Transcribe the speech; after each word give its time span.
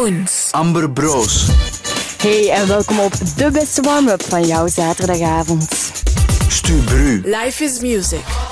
ons. 0.00 0.48
Amber 0.50 0.90
Bros. 0.90 1.48
Hey 2.22 2.50
en 2.50 2.66
welkom 2.66 2.98
op 2.98 3.12
de 3.36 3.50
beste 3.50 3.82
warm-up 3.82 4.22
van 4.22 4.46
jouw 4.46 4.68
zaterdagavond. 4.68 5.92
Stu 6.48 6.72
Bru. 6.72 7.20
Life 7.24 7.64
is 7.64 7.80
music. 7.80 8.49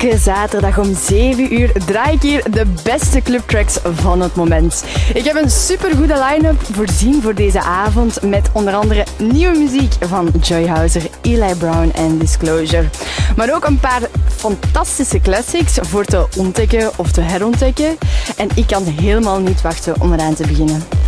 Zaterdag 0.00 0.78
om 0.78 0.94
7 0.94 1.60
uur 1.60 1.72
draai 1.86 2.14
ik 2.14 2.22
hier 2.22 2.50
de 2.50 2.66
beste 2.82 3.22
clubtracks 3.22 3.78
van 3.82 4.20
het 4.20 4.34
moment. 4.34 4.84
Ik 5.14 5.24
heb 5.24 5.36
een 5.36 5.50
supergoede 5.50 6.24
line-up 6.28 6.62
voorzien 6.72 7.22
voor 7.22 7.34
deze 7.34 7.60
avond 7.60 8.22
met 8.22 8.50
onder 8.52 8.74
andere 8.74 9.06
nieuwe 9.18 9.58
muziek 9.58 9.92
van 10.00 10.30
Joy 10.40 10.66
Houser, 10.66 11.02
Eli 11.22 11.54
Brown 11.54 11.90
en 11.94 12.18
Disclosure. 12.18 12.88
Maar 13.36 13.54
ook 13.54 13.64
een 13.64 13.80
paar 13.80 14.02
fantastische 14.36 15.20
classics 15.20 15.78
voor 15.80 16.04
te 16.04 16.26
ontdekken 16.36 16.90
of 16.96 17.10
te 17.10 17.20
herontdekken. 17.20 17.98
En 18.36 18.48
ik 18.54 18.66
kan 18.66 18.84
helemaal 18.84 19.40
niet 19.40 19.62
wachten 19.62 20.00
om 20.00 20.12
eraan 20.12 20.34
te 20.34 20.46
beginnen. 20.46 20.99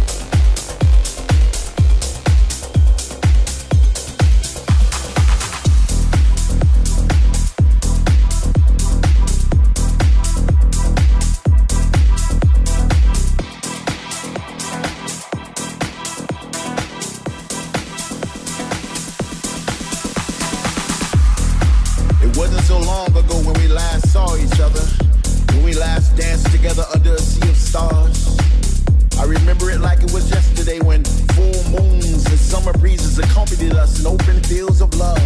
Together 26.83 26.99
under 26.99 27.15
a 27.15 27.19
sea 27.19 27.49
of 27.49 27.57
stars. 27.57 28.39
I 29.19 29.25
remember 29.25 29.71
it 29.71 29.81
like 29.81 30.03
it 30.03 30.13
was 30.13 30.31
yesterday 30.31 30.81
when 30.81 31.05
full 31.05 31.63
moons 31.71 32.27
and 32.27 32.39
summer 32.39 32.73
breezes 32.73 33.19
accompanied 33.19 33.75
us 33.75 34.01
in 34.01 34.07
open 34.07 34.43
fields 34.45 34.81
of 34.81 34.95
love. 34.95 35.21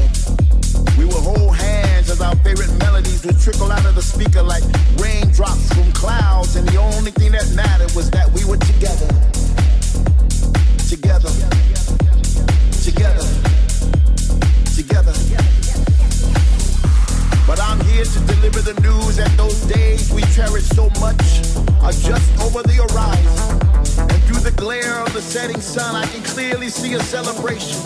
We 0.98 1.04
would 1.04 1.14
hold 1.14 1.56
hands 1.56 2.10
as 2.10 2.20
our 2.20 2.36
favorite 2.36 2.72
melodies 2.78 3.24
would 3.24 3.38
trickle 3.40 3.70
out 3.70 3.84
of 3.86 3.94
the 3.94 4.02
speaker 4.02 4.42
like 4.42 4.64
raindrops 4.98 5.72
from 5.72 5.90
clouds, 5.92 6.56
and 6.56 6.68
the 6.68 6.78
only 6.78 7.10
thing 7.10 7.32
that 7.32 7.50
mattered 7.54 7.92
was 7.94 8.10
that 8.10 8.30
we 8.32 8.44
were 8.44 8.58
together. 8.58 9.08
Together. 10.88 11.30
Together. 11.30 13.22
Together. 13.22 13.45
But 17.46 17.60
I'm 17.60 17.78
here 17.86 18.04
to 18.04 18.20
deliver 18.26 18.60
the 18.60 18.74
news 18.82 19.16
that 19.16 19.30
those 19.36 19.60
days 19.70 20.12
we 20.12 20.22
cherish 20.34 20.64
so 20.64 20.90
much 20.98 21.22
are 21.78 21.94
just 21.94 22.26
over 22.42 22.60
the 22.66 22.82
horizon. 22.82 23.62
And 24.10 24.20
through 24.26 24.42
the 24.42 24.50
glare 24.56 24.98
of 24.98 25.12
the 25.14 25.22
setting 25.22 25.60
sun, 25.60 25.94
I 25.94 26.06
can 26.06 26.24
clearly 26.24 26.68
see 26.68 26.94
a 26.94 27.00
celebration. 27.00 27.78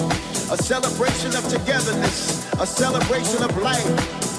A 0.49 0.57
celebration 0.57 1.37
of 1.37 1.45
togetherness, 1.53 2.49
a 2.59 2.67
celebration 2.67 3.43
of 3.45 3.55
life. 3.61 3.85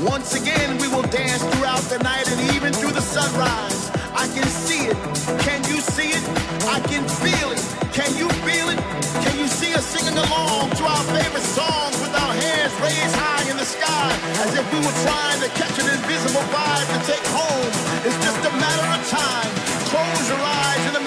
Once 0.02 0.34
again, 0.34 0.80
we 0.80 0.88
will 0.88 1.06
dance 1.14 1.44
throughout 1.54 1.86
the 1.94 2.00
night 2.00 2.26
and 2.28 2.42
even 2.56 2.74
through 2.74 2.92
the 2.92 3.06
sunrise. 3.06 3.92
I 4.18 4.26
can 4.34 4.48
see 4.50 4.90
it. 4.90 4.98
Can 5.46 5.62
you 5.70 5.80
see 5.86 6.18
it? 6.18 6.24
I 6.66 6.82
can 6.90 7.06
feel 7.22 7.54
it. 7.54 7.62
Can 7.94 8.10
you 8.18 8.28
feel 8.42 8.74
it? 8.74 8.80
Can 9.22 9.38
you 9.38 9.46
see 9.46 9.72
us 9.76 9.86
singing 9.86 10.18
along 10.18 10.72
to 10.82 10.84
our 10.84 11.04
favorite 11.14 11.46
songs 11.46 11.94
with 12.02 12.14
our 12.18 12.34
hands 12.34 12.74
raised 12.82 13.16
high 13.16 13.41
the 13.62 13.68
sky 13.68 14.10
as 14.42 14.58
if 14.58 14.66
we 14.74 14.80
were 14.80 14.98
trying 15.06 15.40
to 15.40 15.50
catch 15.54 15.78
an 15.78 15.86
invisible 15.86 16.42
vibe 16.50 16.88
to 16.94 17.00
take 17.06 17.26
home? 17.30 17.70
It's 18.02 18.18
just 18.26 18.42
a 18.42 18.54
matter 18.58 18.88
of 18.98 19.02
time. 19.08 19.52
Close 19.86 20.30
your 20.30 20.42
eyes 20.42 21.01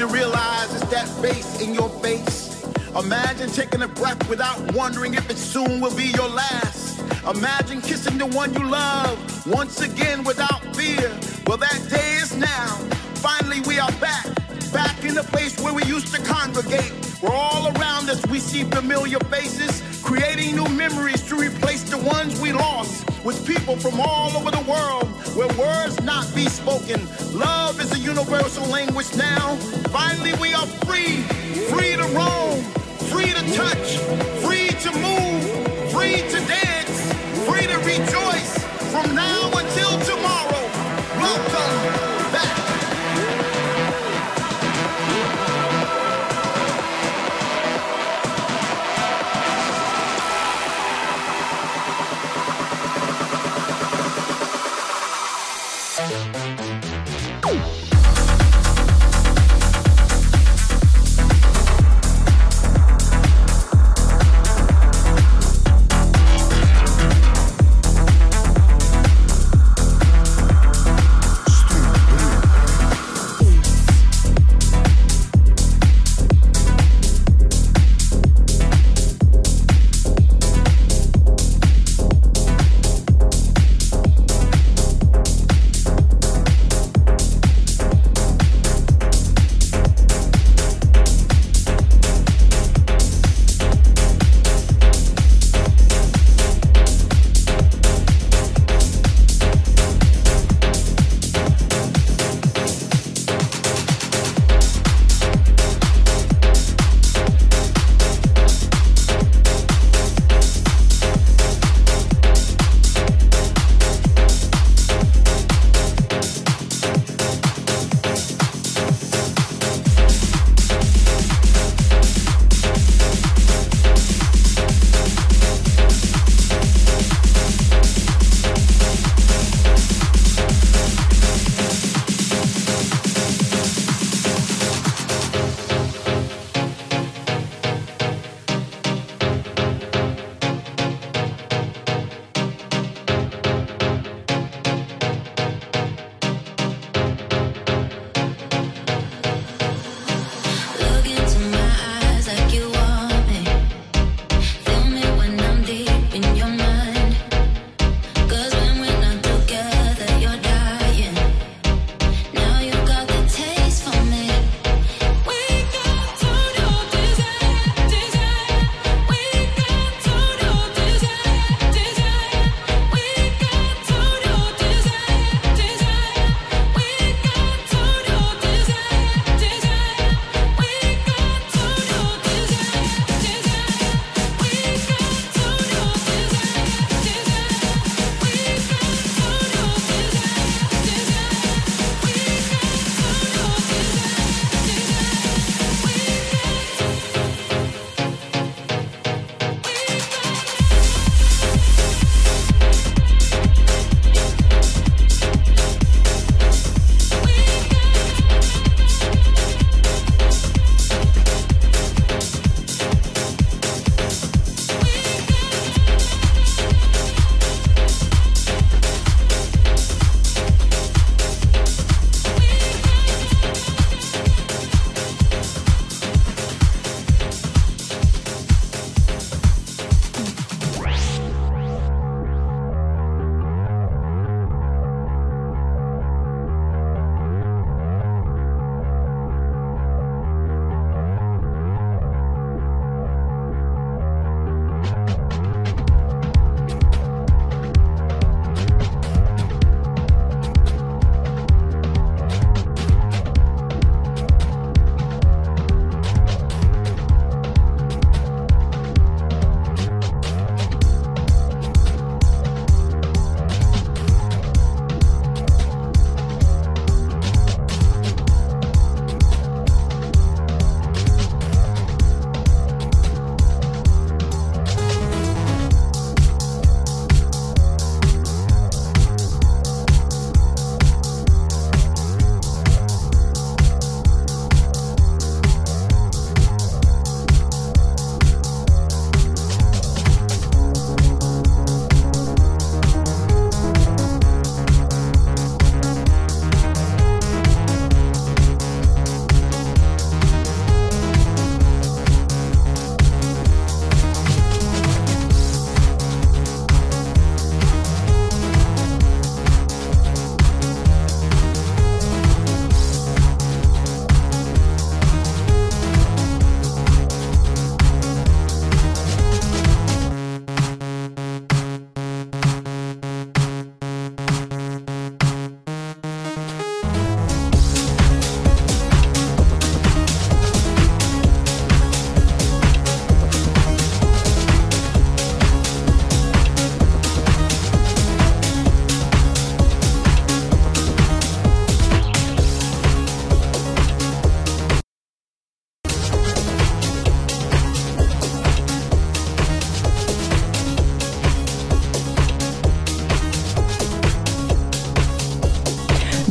to 0.00 0.06
realize 0.06 0.74
it's 0.74 0.90
that 0.90 1.06
face 1.20 1.60
in 1.60 1.74
your 1.74 1.90
face. 2.00 2.64
Imagine 2.98 3.50
taking 3.50 3.82
a 3.82 3.88
breath 3.88 4.30
without 4.30 4.58
wondering 4.72 5.12
if 5.12 5.28
it 5.28 5.36
soon 5.36 5.78
will 5.78 5.94
be 5.94 6.06
your 6.06 6.28
last. 6.28 7.00
Imagine 7.36 7.82
kissing 7.82 8.16
the 8.16 8.24
one 8.24 8.50
you 8.54 8.64
love 8.64 9.18
once 9.46 9.82
again 9.82 10.24
without 10.24 10.62
fear. 10.74 11.14
Well, 11.46 11.58
that 11.58 11.86
day 11.90 12.14
is 12.14 12.34
now. 12.34 12.68
Finally, 13.20 13.60
we 13.68 13.78
are 13.78 13.92
back, 14.00 14.24
back 14.72 15.04
in 15.04 15.14
the 15.14 15.22
place 15.24 15.60
where 15.60 15.74
we 15.74 15.84
used 15.84 16.14
to 16.14 16.22
congregate. 16.22 16.92
Where 17.20 17.32
all 17.32 17.66
around 17.76 18.08
us 18.08 18.24
we 18.28 18.38
see 18.38 18.64
familiar 18.64 19.18
faces, 19.28 19.82
creating 20.10 20.56
new 20.56 20.68
memories 20.70 21.22
to 21.22 21.36
replace 21.36 21.84
the 21.84 21.96
ones 21.96 22.40
we 22.40 22.50
lost 22.52 23.08
with 23.24 23.46
people 23.46 23.76
from 23.76 24.00
all 24.00 24.36
over 24.36 24.50
the 24.50 24.64
world 24.68 25.06
where 25.36 25.46
words 25.56 26.02
not 26.02 26.26
be 26.34 26.46
spoken. 26.46 27.00
Love 27.32 27.80
is 27.80 27.92
a 27.92 27.98
universal 27.98 28.66
language 28.66 29.06
now. 29.14 29.54
Finally, 29.94 30.32
we 30.40 30.52
are 30.52 30.66
free, 30.84 31.22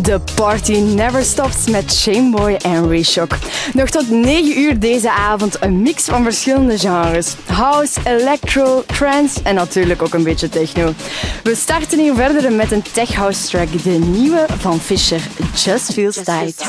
The 0.10 0.22
Party 0.36 0.78
Never 0.80 1.24
Stops 1.24 1.68
met 1.68 1.94
Shameboy 1.94 2.54
en 2.54 2.88
Reshock. 2.88 3.38
Nog 3.74 3.90
tot 3.90 4.10
9 4.10 4.60
uur 4.60 4.80
deze 4.80 5.12
avond 5.12 5.58
een 5.64 5.82
mix 5.82 6.04
van 6.04 6.24
verschillende 6.24 6.78
genres. 6.78 7.36
House, 7.46 8.00
electro, 8.04 8.84
trance 8.86 9.40
en 9.44 9.56
natuurlijk 9.56 10.02
ook 10.02 10.14
een 10.14 10.24
beetje 10.24 10.50
techno. 10.50 10.94
We 11.44 11.56
starten 11.56 12.00
hier 12.00 12.16
verder 12.16 12.52
met 12.52 12.72
een 12.72 12.82
tech 12.82 13.14
house 13.14 13.48
track, 13.48 13.84
de 13.84 13.90
nieuwe 13.90 14.46
van 14.58 14.80
Fisher, 14.80 15.22
Just 15.56 15.94
Feels 15.94 16.16
Tight. 16.16 16.64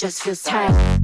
Just 0.00 0.22
feels 0.22 0.42
tight. 0.42 0.99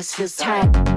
Just 0.00 0.16
feels 0.16 0.34
tight. 0.34 0.89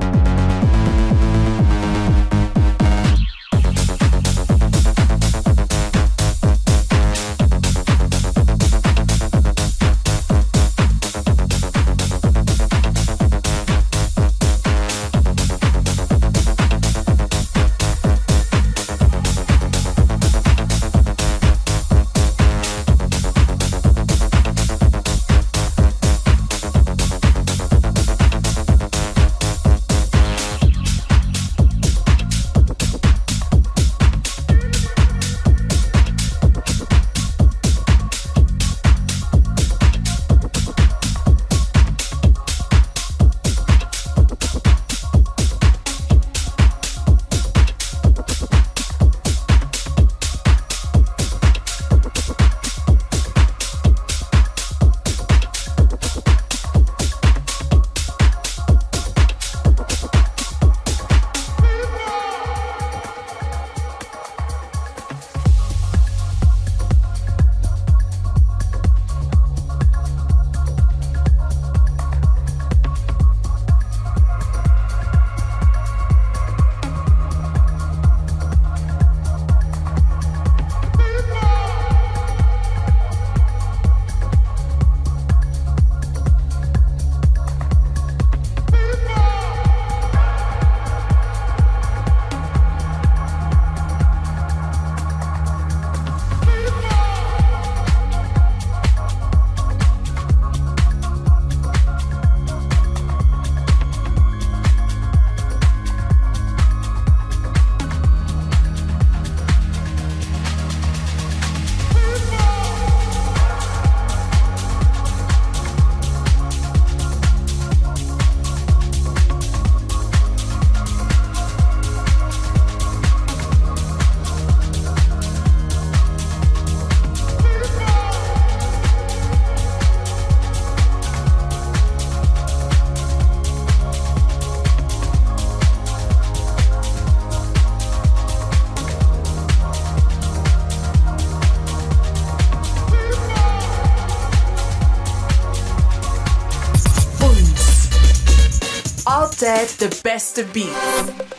Altijd 149.44 150.02
best 150.02 150.38
of 150.38 150.52
beats. 150.52 151.33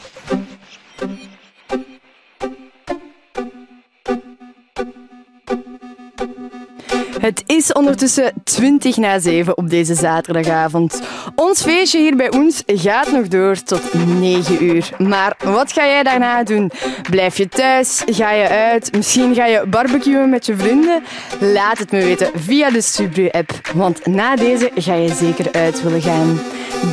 Is 7.64 7.72
ondertussen 7.72 8.32
20 8.44 8.96
na 8.96 9.18
7 9.18 9.56
op 9.56 9.70
deze 9.70 9.94
zaterdagavond. 9.94 11.00
Ons 11.34 11.62
feestje 11.62 11.98
hier 11.98 12.16
bij 12.16 12.30
ons 12.30 12.62
gaat 12.66 13.12
nog 13.12 13.28
door 13.28 13.62
tot 13.62 13.82
9 14.20 14.64
uur. 14.64 14.88
Maar 14.98 15.36
wat 15.44 15.72
ga 15.72 15.86
jij 15.86 16.02
daarna 16.02 16.42
doen? 16.42 16.70
Blijf 17.10 17.36
je 17.36 17.48
thuis? 17.48 18.02
Ga 18.06 18.30
je 18.30 18.48
uit? 18.48 18.92
Misschien 18.96 19.34
ga 19.34 19.46
je 19.46 19.66
barbecuen 19.66 20.30
met 20.30 20.46
je 20.46 20.56
vrienden? 20.56 21.02
Laat 21.40 21.78
het 21.78 21.90
me 21.90 22.04
weten 22.04 22.30
via 22.34 22.70
de 22.70 22.80
Stubru-app, 22.80 23.50
want 23.74 24.06
na 24.06 24.36
deze 24.36 24.70
ga 24.74 24.94
je 24.94 25.14
zeker 25.14 25.52
uit 25.52 25.82
willen 25.82 26.02
gaan. 26.02 26.40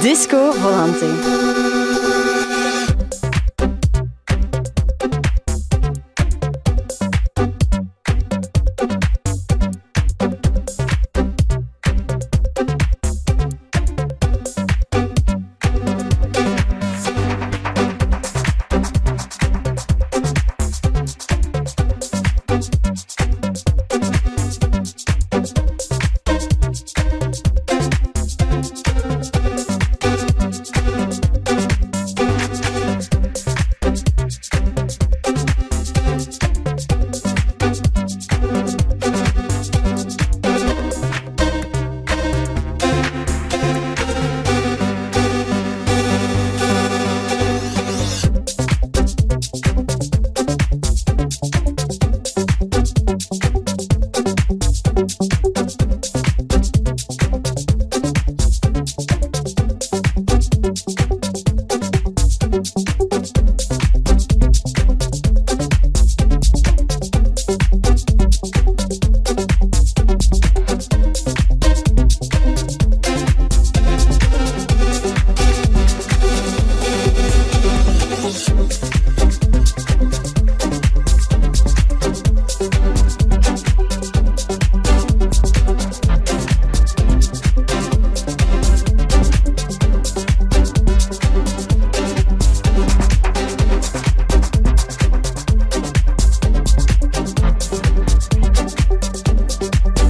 Disco 0.01 0.51
Volante. 0.51 1.70